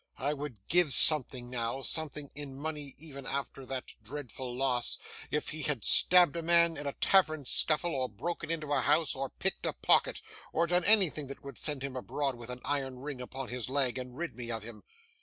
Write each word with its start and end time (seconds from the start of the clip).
I 0.17 0.33
would 0.33 0.67
give 0.67 0.93
something 0.95 1.47
now 1.47 1.83
something 1.83 2.31
in 2.33 2.55
money 2.57 2.95
even 2.97 3.27
after 3.27 3.67
that 3.67 3.93
dreadful 4.01 4.51
loss 4.51 4.97
if 5.29 5.49
he 5.49 5.61
had 5.61 5.85
stabbed 5.85 6.35
a 6.35 6.41
man 6.41 6.75
in 6.75 6.87
a 6.87 6.93
tavern 6.93 7.45
scuffle, 7.45 7.93
or 7.93 8.09
broken 8.09 8.49
into 8.49 8.73
a 8.73 8.81
house, 8.81 9.13
or 9.13 9.29
picked 9.29 9.67
a 9.67 9.73
pocket, 9.73 10.23
or 10.51 10.65
done 10.65 10.85
anything 10.85 11.27
that 11.27 11.43
would 11.43 11.59
send 11.59 11.83
him 11.83 11.95
abroad 11.95 12.33
with 12.33 12.49
an 12.49 12.61
iron 12.65 12.97
ring 12.97 13.21
upon 13.21 13.49
his 13.49 13.69
leg, 13.69 13.99
and 13.99 14.17
rid 14.17 14.35
me 14.35 14.49
of 14.49 14.63
him. 14.63 14.81